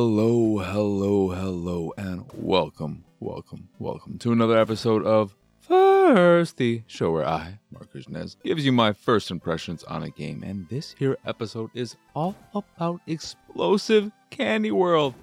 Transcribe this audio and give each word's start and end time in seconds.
Hello, 0.00 0.58
hello, 0.58 1.30
hello, 1.30 1.92
and 1.96 2.24
welcome, 2.32 3.02
welcome, 3.18 3.68
welcome 3.80 4.16
to 4.18 4.30
another 4.30 4.56
episode 4.56 5.04
of 5.04 5.34
First, 5.58 6.56
the 6.56 6.84
show 6.86 7.10
where 7.10 7.26
I, 7.26 7.58
Marcus 7.72 8.08
Nez, 8.08 8.36
gives 8.44 8.64
you 8.64 8.70
my 8.70 8.92
first 8.92 9.32
impressions 9.32 9.82
on 9.82 10.04
a 10.04 10.10
game. 10.10 10.44
And 10.44 10.68
this 10.68 10.94
here 10.96 11.18
episode 11.26 11.70
is 11.74 11.96
all 12.14 12.36
about 12.54 13.00
Explosive 13.08 14.12
Candy 14.30 14.70
World. 14.70 15.14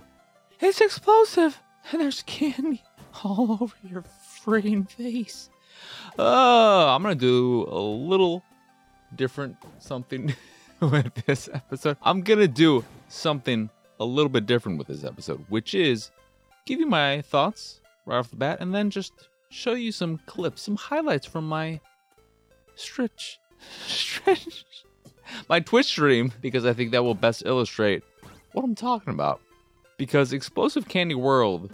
It's 0.60 0.82
explosive, 0.82 1.58
and 1.94 2.02
there's 2.02 2.24
candy 2.24 2.84
all 3.24 3.58
over 3.62 3.76
your 3.82 4.04
friggin' 4.44 4.92
face. 4.92 5.50
Uh, 6.20 6.94
I'm 6.94 7.02
gonna 7.02 7.16
do 7.16 7.64
a 7.64 7.80
little 7.80 8.44
different 9.16 9.56
something 9.80 10.36
with 10.82 11.14
this 11.26 11.48
episode. 11.54 11.96
I'm 12.02 12.24
gonna 12.24 12.50
do 12.50 12.84
something 13.08 13.70
a 14.00 14.06
little 14.06 14.30
bit 14.30 14.46
different 14.46 14.78
with 14.78 14.88
this 14.88 15.04
episode, 15.04 15.44
which 15.50 15.74
is 15.74 16.12
give 16.66 16.80
you 16.80 16.88
my 16.88 17.22
thoughts 17.22 17.82
right 18.06 18.18
off 18.18 18.30
the 18.30 18.36
bat 18.36 18.60
and 18.60 18.74
then 18.74 18.90
just 18.90 19.14
show 19.50 19.74
you 19.74 19.92
some 19.92 20.20
clips, 20.26 20.62
some 20.62 20.76
highlights 20.76 21.26
from 21.26 21.48
my 21.48 21.80
stretch, 22.76 23.40
stretch, 23.88 24.66
my 25.50 25.60
Twitch 25.60 25.88
stream, 25.88 26.32
because 26.42 26.66
I 26.66 26.74
think 26.74 26.92
that 26.92 27.04
will 27.04 27.16
best 27.16 27.44
illustrate 27.46 28.04
what 28.52 28.64
I'm 28.64 28.76
talking 28.76 29.14
about. 29.14 29.42
Because 29.98 30.34
Explosive 30.34 30.88
Candy 30.88 31.16
World 31.16 31.72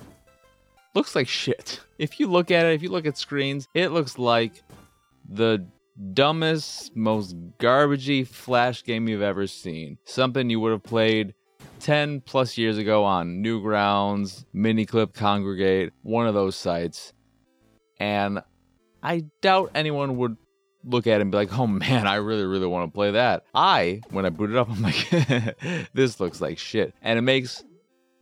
looks 0.93 1.15
like 1.15 1.27
shit. 1.27 1.79
If 2.01 2.19
you 2.19 2.25
look 2.25 2.49
at 2.49 2.65
it, 2.65 2.73
if 2.73 2.81
you 2.81 2.89
look 2.89 3.05
at 3.05 3.15
screens, 3.15 3.67
it 3.75 3.89
looks 3.89 4.17
like 4.17 4.63
the 5.29 5.63
dumbest, 6.13 6.95
most 6.95 7.35
garbagey 7.59 8.25
flash 8.25 8.83
game 8.83 9.07
you've 9.07 9.21
ever 9.21 9.45
seen. 9.45 9.99
Something 10.03 10.49
you 10.49 10.59
would 10.59 10.71
have 10.71 10.81
played 10.81 11.35
10 11.81 12.21
plus 12.21 12.57
years 12.57 12.77
ago 12.77 13.03
on 13.03 13.43
Newgrounds, 13.43 14.45
Miniclip, 14.53 15.13
Kongregate, 15.13 15.91
one 16.03 16.27
of 16.27 16.33
those 16.33 16.55
sites. 16.55 17.13
And 17.99 18.41
I 19.03 19.25
doubt 19.41 19.71
anyone 19.75 20.17
would 20.17 20.37
look 20.83 21.07
at 21.07 21.19
it 21.19 21.21
and 21.21 21.31
be 21.31 21.37
like, 21.37 21.57
oh 21.57 21.67
man, 21.67 22.07
I 22.07 22.15
really, 22.15 22.45
really 22.45 22.67
want 22.67 22.91
to 22.91 22.95
play 22.95 23.11
that. 23.11 23.43
I, 23.53 24.01
when 24.09 24.25
I 24.25 24.29
boot 24.29 24.51
it 24.51 24.57
up, 24.57 24.69
I'm 24.71 24.81
like, 24.81 25.57
this 25.93 26.19
looks 26.19 26.41
like 26.41 26.57
shit. 26.57 26.93
And 27.01 27.19
it 27.19 27.23
makes 27.23 27.63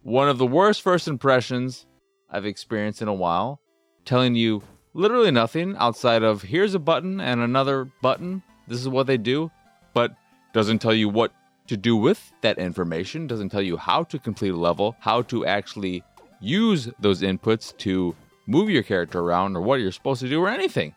one 0.04 0.30
of 0.30 0.38
the 0.38 0.48
worst 0.48 0.82
first 0.82 1.08
impressions 1.08 1.86
I've 2.30 2.46
experienced 2.46 3.02
in 3.02 3.08
a 3.08 3.14
while, 3.14 3.62
telling 4.06 4.36
you 4.36 4.64
literally 4.94 5.32
nothing 5.32 5.76
outside 5.78 6.24
of 6.24 6.44
here's 6.44 6.74
a 6.74 6.80
button 6.80 7.20
and 7.20 7.42
another 7.42 7.92
button. 8.02 8.44
This 8.68 8.80
is 8.80 8.90
what 8.90 9.08
they 9.08 9.18
do, 9.18 9.52
but 9.94 10.16
doesn't 10.54 10.80
tell 10.80 10.94
you 10.94 11.10
what 11.10 11.32
to 11.70 11.78
do 11.78 11.96
with 11.96 12.32
that 12.42 12.58
information, 12.58 13.28
doesn't 13.28 13.50
tell 13.50 13.62
you 13.62 13.78
how 13.78 14.04
to 14.04 14.20
complete 14.20 14.54
a 14.54 14.58
level, 14.58 14.96
how 15.00 15.22
to 15.24 15.46
actually 15.46 16.04
use 16.42 16.90
those 17.00 17.22
inputs 17.22 17.76
to 17.78 18.16
move 18.48 18.70
your 18.70 18.84
character 18.84 19.20
around 19.20 19.56
or 19.56 19.62
what 19.62 19.80
you're 19.80 19.92
supposed 19.92 20.22
to 20.22 20.30
do 20.30 20.42
or 20.42 20.50
anything. 20.50 20.94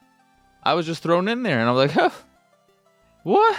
I 0.63 0.75
was 0.75 0.87
just 0.87 1.03
thrown 1.03 1.29
in 1.29 1.43
there 1.43 1.61
and 1.61 1.69
I 1.69 1.73
was 1.73 1.87
like, 1.87 1.91
huh, 1.91 2.11
what? 3.23 3.57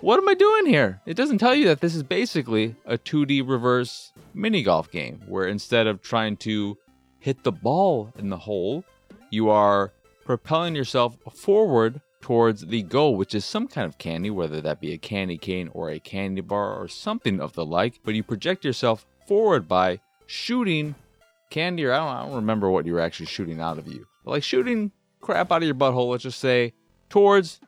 What 0.00 0.18
am 0.18 0.28
I 0.28 0.34
doing 0.34 0.66
here? 0.66 1.00
It 1.06 1.14
doesn't 1.14 1.38
tell 1.38 1.54
you 1.54 1.66
that 1.66 1.80
this 1.80 1.94
is 1.94 2.02
basically 2.02 2.74
a 2.86 2.98
2D 2.98 3.48
reverse 3.48 4.12
mini 4.34 4.62
golf 4.62 4.90
game 4.90 5.22
where 5.26 5.46
instead 5.46 5.86
of 5.86 6.02
trying 6.02 6.36
to 6.38 6.76
hit 7.20 7.44
the 7.44 7.52
ball 7.52 8.12
in 8.18 8.30
the 8.30 8.36
hole, 8.36 8.84
you 9.30 9.50
are 9.50 9.92
propelling 10.24 10.74
yourself 10.74 11.16
forward 11.32 12.00
towards 12.28 12.66
the 12.66 12.82
goal, 12.82 13.16
which 13.16 13.34
is 13.34 13.42
some 13.42 13.66
kind 13.66 13.86
of 13.86 13.96
candy, 13.96 14.28
whether 14.28 14.60
that 14.60 14.82
be 14.82 14.92
a 14.92 14.98
candy 14.98 15.38
cane 15.38 15.70
or 15.72 15.88
a 15.88 15.98
candy 15.98 16.42
bar 16.42 16.74
or 16.74 16.86
something 16.86 17.40
of 17.40 17.54
the 17.54 17.64
like. 17.64 17.98
But 18.04 18.14
you 18.14 18.22
project 18.22 18.66
yourself 18.66 19.06
forward 19.26 19.66
by 19.66 20.00
shooting 20.26 20.94
candy, 21.48 21.86
or 21.86 21.94
I 21.94 21.96
don't, 21.96 22.08
I 22.08 22.22
don't 22.26 22.34
remember 22.34 22.68
what 22.68 22.84
you 22.84 22.92
were 22.92 23.00
actually 23.00 23.24
shooting 23.24 23.62
out 23.62 23.78
of 23.78 23.88
you, 23.88 24.06
but 24.26 24.32
like 24.32 24.42
shooting 24.42 24.92
crap 25.22 25.50
out 25.50 25.62
of 25.62 25.66
your 25.66 25.74
butthole, 25.74 26.10
let's 26.10 26.22
just 26.22 26.38
say, 26.38 26.74
towards 27.08 27.60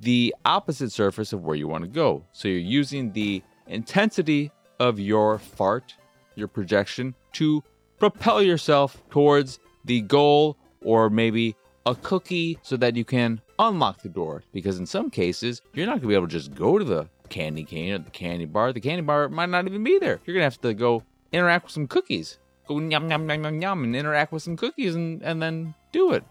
the 0.00 0.32
opposite 0.44 0.92
surface 0.92 1.32
of 1.32 1.42
where 1.42 1.56
you 1.56 1.66
want 1.66 1.82
to 1.82 1.90
go. 1.90 2.24
So 2.30 2.46
you're 2.46 2.58
using 2.58 3.10
the 3.10 3.42
intensity 3.66 4.52
of 4.78 5.00
your 5.00 5.40
fart, 5.40 5.92
your 6.36 6.46
projection, 6.46 7.16
to 7.32 7.64
propel 7.98 8.42
yourself 8.42 9.02
towards 9.10 9.58
the 9.84 10.02
goal 10.02 10.56
or 10.82 11.10
maybe 11.10 11.56
a 11.86 11.94
cookie 11.94 12.58
so 12.62 12.76
that 12.76 12.96
you 12.96 13.04
can 13.04 13.40
unlock 13.58 14.02
the 14.02 14.08
door. 14.08 14.42
Because 14.52 14.78
in 14.78 14.86
some 14.86 15.10
cases, 15.10 15.60
you're 15.74 15.86
not 15.86 16.00
going 16.00 16.02
to 16.02 16.08
be 16.08 16.14
able 16.14 16.28
to 16.28 16.32
just 16.32 16.54
go 16.54 16.78
to 16.78 16.84
the 16.84 17.08
candy 17.28 17.64
cane 17.64 17.92
or 17.92 17.98
the 17.98 18.10
candy 18.10 18.44
bar. 18.44 18.72
The 18.72 18.80
candy 18.80 19.02
bar 19.02 19.28
might 19.28 19.48
not 19.48 19.66
even 19.66 19.84
be 19.84 19.98
there. 19.98 20.20
You're 20.24 20.34
going 20.34 20.40
to 20.40 20.44
have 20.44 20.60
to 20.62 20.74
go 20.74 21.02
interact 21.32 21.64
with 21.64 21.72
some 21.72 21.86
cookies. 21.86 22.38
Go 22.66 22.78
yum, 22.78 23.10
yum, 23.10 23.28
yum, 23.28 23.44
yum, 23.44 23.60
yum, 23.60 23.84
and 23.84 23.96
interact 23.96 24.32
with 24.32 24.42
some 24.42 24.56
cookies 24.56 24.94
and, 24.94 25.22
and 25.22 25.42
then 25.42 25.74
do 25.92 26.12
it. 26.12 26.24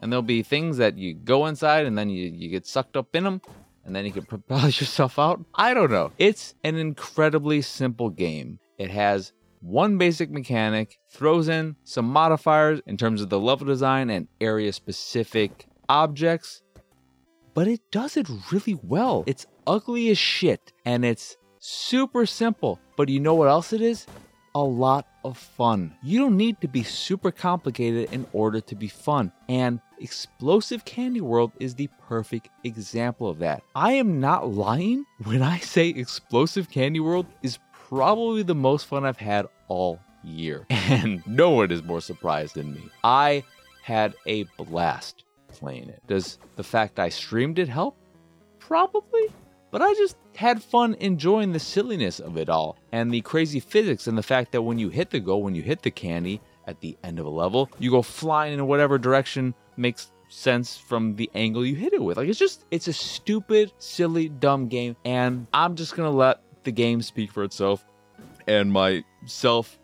And 0.00 0.12
there'll 0.12 0.22
be 0.22 0.42
things 0.42 0.76
that 0.78 0.96
you 0.96 1.14
go 1.14 1.46
inside 1.46 1.86
and 1.86 1.98
then 1.98 2.08
you, 2.08 2.30
you 2.30 2.48
get 2.48 2.66
sucked 2.66 2.96
up 2.96 3.14
in 3.14 3.24
them 3.24 3.40
and 3.84 3.94
then 3.94 4.04
you 4.04 4.12
can 4.12 4.24
propel 4.24 4.64
yourself 4.66 5.18
out. 5.18 5.44
I 5.54 5.74
don't 5.74 5.90
know. 5.90 6.12
It's 6.18 6.54
an 6.64 6.76
incredibly 6.76 7.62
simple 7.62 8.10
game. 8.10 8.58
It 8.78 8.90
has 8.90 9.32
one 9.60 9.98
basic 9.98 10.30
mechanic, 10.30 10.98
throws 11.10 11.48
in 11.48 11.76
some 11.84 12.06
modifiers 12.06 12.80
in 12.86 12.96
terms 12.96 13.20
of 13.20 13.28
the 13.28 13.38
level 13.38 13.66
design 13.66 14.10
and 14.10 14.26
area 14.40 14.72
specific 14.72 15.66
objects, 15.88 16.62
but 17.54 17.68
it 17.68 17.80
does 17.90 18.16
it 18.16 18.28
really 18.50 18.78
well. 18.82 19.24
It's 19.26 19.46
ugly 19.66 20.10
as 20.10 20.18
shit 20.18 20.72
and 20.84 21.04
it's 21.04 21.36
super 21.58 22.26
simple. 22.26 22.80
But 22.96 23.08
you 23.08 23.20
know 23.20 23.34
what 23.34 23.48
else 23.48 23.72
it 23.72 23.80
is? 23.80 24.06
A 24.54 24.60
lot 24.60 25.06
of 25.24 25.38
fun. 25.38 25.94
You 26.02 26.18
don't 26.18 26.36
need 26.36 26.60
to 26.60 26.68
be 26.68 26.82
super 26.82 27.30
complicated 27.30 28.12
in 28.12 28.26
order 28.32 28.60
to 28.60 28.74
be 28.74 28.88
fun. 28.88 29.30
And 29.48 29.80
Explosive 30.00 30.84
Candy 30.84 31.20
World 31.20 31.52
is 31.60 31.74
the 31.74 31.88
perfect 32.08 32.48
example 32.64 33.28
of 33.28 33.38
that. 33.40 33.62
I 33.74 33.92
am 33.92 34.18
not 34.18 34.52
lying 34.52 35.04
when 35.24 35.42
I 35.42 35.58
say 35.58 35.88
Explosive 35.88 36.70
Candy 36.70 37.00
World 37.00 37.26
is 37.42 37.58
probably 37.90 38.42
the 38.42 38.54
most 38.54 38.86
fun 38.86 39.04
I've 39.04 39.18
had 39.18 39.46
all 39.68 40.00
year. 40.24 40.66
And 40.90 41.24
no 41.24 41.50
one 41.50 41.70
is 41.70 41.84
more 41.84 42.00
surprised 42.00 42.56
than 42.56 42.72
me. 42.72 42.82
I 43.04 43.44
had 43.82 44.14
a 44.26 44.42
blast 44.58 45.22
playing 45.46 45.88
it. 45.88 46.02
Does 46.08 46.38
the 46.56 46.64
fact 46.64 46.98
I 46.98 47.08
streamed 47.10 47.60
it 47.60 47.68
help? 47.68 47.96
Probably. 48.58 49.28
But 49.70 49.82
I 49.82 49.94
just 49.94 50.16
had 50.34 50.60
fun 50.60 50.94
enjoying 50.98 51.52
the 51.52 51.60
silliness 51.60 52.18
of 52.18 52.36
it 52.36 52.48
all 52.48 52.76
and 52.90 53.12
the 53.12 53.20
crazy 53.20 53.60
physics 53.60 54.08
and 54.08 54.18
the 54.18 54.22
fact 54.22 54.50
that 54.50 54.62
when 54.62 54.80
you 54.80 54.88
hit 54.88 55.10
the 55.10 55.20
goal, 55.20 55.44
when 55.44 55.54
you 55.54 55.62
hit 55.62 55.82
the 55.82 55.92
candy 55.92 56.40
at 56.66 56.80
the 56.80 56.98
end 57.04 57.20
of 57.20 57.26
a 57.26 57.30
level, 57.30 57.70
you 57.78 57.92
go 57.92 58.02
flying 58.02 58.54
in 58.54 58.66
whatever 58.66 58.98
direction 58.98 59.54
makes 59.76 60.10
sense 60.28 60.76
from 60.76 61.14
the 61.14 61.30
angle 61.36 61.64
you 61.64 61.76
hit 61.76 61.92
it 61.92 62.02
with. 62.02 62.16
Like 62.16 62.28
it's 62.28 62.38
just 62.38 62.64
it's 62.72 62.88
a 62.88 62.92
stupid, 62.92 63.72
silly, 63.78 64.28
dumb 64.28 64.66
game 64.66 64.96
and 65.04 65.46
I'm 65.54 65.76
just 65.76 65.94
going 65.94 66.10
to 66.10 66.16
let 66.16 66.40
the 66.64 66.72
game 66.72 67.02
speak 67.02 67.32
for 67.32 67.44
itself 67.44 67.84
and 68.46 68.72
myself 68.72 69.78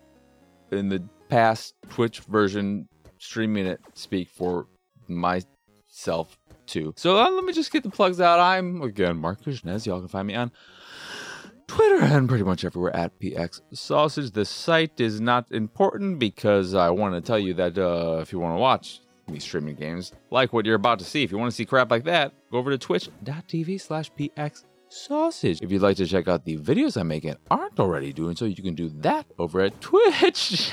in 0.71 0.89
the 0.89 1.03
past 1.29 1.75
Twitch 1.89 2.19
version 2.21 2.87
streaming 3.19 3.65
it 3.65 3.79
speak 3.93 4.29
for 4.29 4.67
myself 5.07 6.37
too. 6.65 6.93
So 6.97 7.17
uh, 7.17 7.29
let 7.29 7.43
me 7.43 7.53
just 7.53 7.71
get 7.71 7.83
the 7.83 7.89
plugs 7.89 8.21
out. 8.21 8.39
I'm 8.39 8.81
again 8.81 9.17
Mark 9.17 9.41
Kuznez. 9.41 9.85
Y'all 9.85 9.99
can 9.99 10.07
find 10.07 10.27
me 10.27 10.35
on 10.35 10.51
Twitter 11.67 12.03
and 12.03 12.29
pretty 12.29 12.43
much 12.43 12.63
everywhere 12.63 12.95
at 12.95 13.17
PX 13.19 13.61
Sausage. 13.73 14.31
The 14.31 14.45
site 14.45 14.99
is 14.99 15.19
not 15.19 15.51
important 15.51 16.19
because 16.19 16.73
I 16.73 16.89
want 16.89 17.15
to 17.15 17.21
tell 17.21 17.39
you 17.39 17.53
that 17.55 17.77
uh, 17.77 18.19
if 18.21 18.31
you 18.31 18.39
want 18.39 18.55
to 18.55 18.59
watch 18.59 19.01
me 19.27 19.39
streaming 19.39 19.75
games 19.75 20.13
like 20.31 20.53
what 20.53 20.65
you're 20.65 20.75
about 20.75 20.99
to 20.99 21.05
see, 21.05 21.23
if 21.23 21.31
you 21.31 21.37
want 21.37 21.51
to 21.51 21.55
see 21.55 21.65
crap 21.65 21.91
like 21.91 22.05
that, 22.05 22.33
go 22.51 22.57
over 22.57 22.71
to 22.71 22.77
twitch.tv 22.77 23.79
slash 23.81 24.11
PX 24.13 24.63
sausage. 24.89 25.61
If 25.61 25.71
you'd 25.71 25.81
like 25.81 25.97
to 25.97 26.05
check 26.05 26.27
out 26.27 26.45
the 26.45 26.57
videos 26.57 26.97
I'm 26.97 27.07
making 27.07 27.35
aren't 27.49 27.79
already 27.79 28.13
doing 28.13 28.35
so, 28.35 28.45
you 28.45 28.63
can 28.63 28.75
do 28.75 28.89
that 29.01 29.25
over 29.37 29.61
at 29.61 29.79
Twitch. 29.81 30.71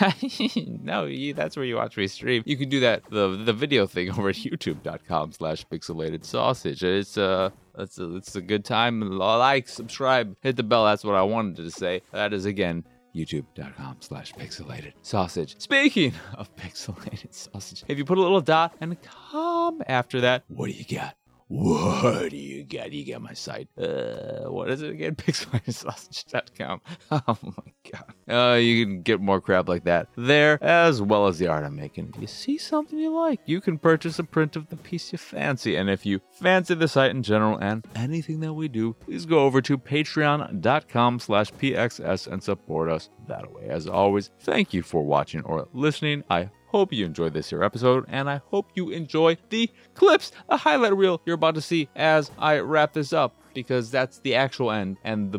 no, 0.66 1.08
that's 1.32 1.56
where 1.56 1.64
you 1.64 1.76
watch 1.76 1.96
me 1.96 2.06
stream. 2.06 2.42
You 2.46 2.56
can 2.56 2.68
do 2.68 2.80
that 2.80 3.02
the 3.10 3.36
the 3.44 3.52
video 3.52 3.86
thing 3.86 4.10
over 4.18 4.30
at 4.30 4.36
youtube.com 4.36 5.32
slash 5.32 5.66
pixelated 5.66 6.24
sausage. 6.24 6.82
It's 6.82 7.16
uh 7.18 7.50
it's 7.78 7.98
a, 7.98 8.16
it's 8.16 8.36
a 8.36 8.40
good 8.40 8.64
time. 8.64 9.00
Like, 9.00 9.68
subscribe, 9.68 10.36
hit 10.42 10.56
the 10.56 10.62
bell. 10.62 10.84
That's 10.84 11.04
what 11.04 11.16
I 11.16 11.22
wanted 11.22 11.56
to 11.56 11.70
say. 11.70 12.02
That 12.12 12.32
is 12.32 12.44
again 12.44 12.84
youtube.com 13.14 13.96
slash 14.00 14.32
pixelated 14.34 14.92
sausage. 15.02 15.60
Speaking 15.60 16.12
of 16.34 16.54
pixelated 16.56 17.32
sausage, 17.32 17.84
if 17.88 17.98
you 17.98 18.04
put 18.04 18.18
a 18.18 18.20
little 18.20 18.40
dot 18.40 18.74
and 18.80 18.92
a 18.92 18.96
com 18.96 19.82
after 19.86 20.20
that, 20.22 20.44
what 20.48 20.66
do 20.66 20.72
you 20.72 20.84
got? 20.84 21.14
What 21.56 22.30
do 22.30 22.36
you 22.36 22.64
got? 22.64 22.90
You 22.90 23.12
got 23.12 23.22
my 23.22 23.32
site. 23.32 23.68
Uh, 23.78 24.50
what 24.50 24.68
is 24.70 24.82
it 24.82 24.90
again? 24.90 25.14
Pixelsausage.com. 25.16 26.80
Oh 27.12 27.38
my 27.42 27.72
god. 27.92 28.54
Uh, 28.54 28.56
you 28.56 28.84
can 28.84 29.02
get 29.02 29.20
more 29.20 29.40
crap 29.40 29.68
like 29.68 29.84
that 29.84 30.08
there, 30.16 30.62
as 30.62 31.00
well 31.00 31.28
as 31.28 31.38
the 31.38 31.46
art 31.46 31.64
I'm 31.64 31.76
making. 31.76 32.12
If 32.14 32.20
you 32.20 32.26
see 32.26 32.58
something 32.58 32.98
you 32.98 33.14
like, 33.14 33.38
you 33.46 33.60
can 33.60 33.78
purchase 33.78 34.18
a 34.18 34.24
print 34.24 34.56
of 34.56 34.68
the 34.68 34.76
piece 34.76 35.12
you 35.12 35.18
fancy. 35.18 35.76
And 35.76 35.88
if 35.88 36.04
you 36.04 36.20
fancy 36.32 36.74
the 36.74 36.88
site 36.88 37.12
in 37.12 37.22
general 37.22 37.56
and 37.58 37.86
anything 37.94 38.40
that 38.40 38.54
we 38.54 38.66
do, 38.66 38.94
please 38.94 39.24
go 39.24 39.40
over 39.40 39.62
to 39.62 39.78
patreon.com 39.78 41.20
slash 41.20 41.52
pxs 41.52 42.26
and 42.26 42.42
support 42.42 42.90
us 42.90 43.10
that 43.28 43.52
way. 43.52 43.68
As 43.68 43.86
always, 43.86 44.30
thank 44.40 44.74
you 44.74 44.82
for 44.82 45.02
watching 45.04 45.42
or 45.42 45.68
listening. 45.72 46.24
I 46.28 46.50
hope 46.74 46.92
you 46.92 47.06
enjoyed 47.06 47.32
this 47.32 47.50
here 47.50 47.62
episode, 47.62 48.04
and 48.08 48.28
I 48.28 48.40
hope 48.50 48.66
you 48.74 48.90
enjoy 48.90 49.36
the 49.48 49.70
clips, 49.94 50.32
the 50.48 50.56
highlight 50.56 50.96
reel 50.96 51.20
you're 51.24 51.36
about 51.36 51.54
to 51.54 51.60
see 51.60 51.88
as 51.94 52.32
I 52.36 52.58
wrap 52.58 52.94
this 52.94 53.12
up, 53.12 53.32
because 53.54 53.92
that's 53.92 54.18
the 54.18 54.34
actual 54.34 54.72
end 54.72 54.96
and 55.04 55.30
the 55.30 55.38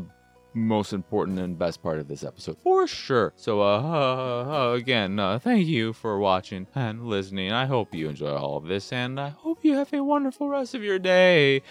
most 0.54 0.94
important 0.94 1.38
and 1.40 1.60
best 1.60 1.84
part 1.84 2.00
of 2.00 2.08
this 2.08 2.24
episode 2.24 2.58
for 2.64 2.88
sure. 2.88 3.34
So, 3.36 3.62
uh, 3.62 3.82
uh, 3.82 4.74
again, 4.76 5.20
uh, 5.20 5.38
thank 5.38 5.68
you 5.68 5.92
for 5.92 6.20
watching 6.20 6.68
and 6.74 7.06
listening. 7.06 7.52
I 7.52 7.66
hope 7.66 7.94
you 7.94 8.08
enjoy 8.08 8.34
all 8.34 8.56
of 8.56 8.68
this, 8.68 8.94
and 8.94 9.20
I 9.20 9.28
hope 9.28 9.60
you 9.62 9.76
have 9.76 9.92
a 9.92 10.02
wonderful 10.02 10.48
rest 10.48 10.74
of 10.74 10.84
your 10.84 11.00
day. 11.00 11.64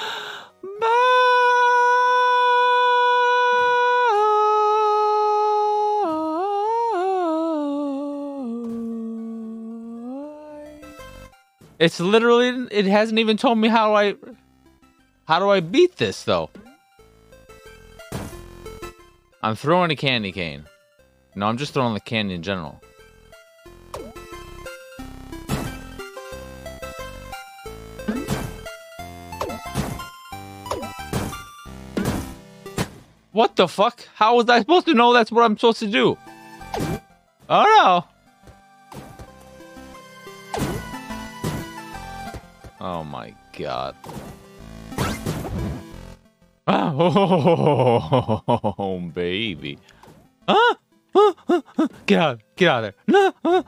Bye. 0.80 1.21
It's 11.82 11.98
literally 11.98 12.68
it 12.70 12.84
hasn't 12.84 13.18
even 13.18 13.36
told 13.36 13.58
me 13.58 13.66
how 13.66 13.96
I 13.96 14.14
how 15.26 15.40
do 15.40 15.50
I 15.50 15.58
beat 15.58 15.96
this 15.96 16.22
though? 16.22 16.48
I'm 19.42 19.56
throwing 19.56 19.90
a 19.90 19.96
candy 19.96 20.30
cane. 20.30 20.66
No, 21.34 21.46
I'm 21.46 21.56
just 21.56 21.74
throwing 21.74 21.94
the 21.94 21.98
candy 21.98 22.34
in 22.34 22.42
general. 22.44 22.80
What 33.32 33.56
the 33.56 33.66
fuck? 33.66 34.06
How 34.14 34.36
was 34.36 34.48
I 34.48 34.60
supposed 34.60 34.86
to 34.86 34.94
know 34.94 35.12
that's 35.12 35.32
what 35.32 35.42
I'm 35.42 35.58
supposed 35.58 35.80
to 35.80 35.88
do? 35.88 36.16
Oh 37.48 37.64
no. 37.64 38.11
Oh 42.84 43.04
my 43.04 43.32
god. 43.56 43.94
Oh, 46.64 49.00
baby. 49.14 49.78
Ah! 50.48 50.76
Get 52.06 52.20
out! 52.20 52.40
Get 52.56 52.68
out 52.68 52.84
of 52.84 52.94
there! 53.06 53.06
No! 53.06 53.32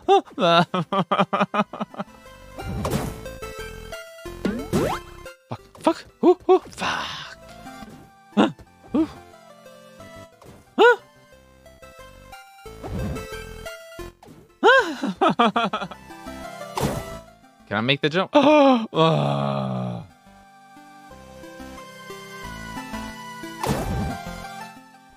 fuck! 5.49 5.61
Fuck! 5.81 6.05
Ooh, 6.25 6.39
ooh, 6.49 6.63
fuck! 6.71 7.39
Ah, 8.37 8.55
ooh. 8.95 9.09
Ah! 14.63 15.89
Can 17.75 17.83
I 17.83 17.87
make 17.87 18.03
the 18.03 18.09
jump? 18.09 18.31
Oh! 18.37 18.87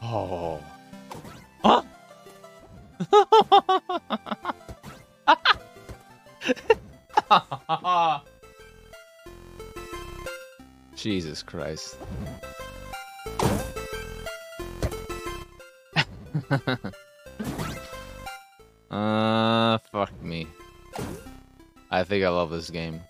oh. 0.01 0.59
Huh? 1.63 1.83
Jesus 10.95 11.43
Christ. 11.43 11.97
uh, 18.89 19.77
fuck 19.91 20.23
me. 20.23 20.47
I 21.97 22.03
think 22.03 22.23
I 22.23 22.29
love 22.29 22.51
this 22.51 22.69
game. 22.69 23.01